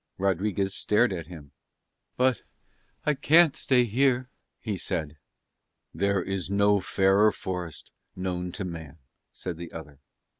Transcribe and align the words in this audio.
Rodriguez 0.17 0.73
stared 0.73 1.13
at 1.13 1.27
him. 1.27 1.51
"But 2.17 2.41
I 3.05 3.13
can't 3.13 3.55
stay 3.55 3.83
here!" 3.83 4.31
he 4.59 4.75
said. 4.75 5.19
"There 5.93 6.23
is 6.23 6.49
no 6.49 6.79
fairer 6.79 7.31
forest 7.31 7.91
known 8.15 8.51
to 8.53 8.65
man," 8.65 8.97
said 9.31 9.57
the 9.57 9.71
other. 9.71 9.99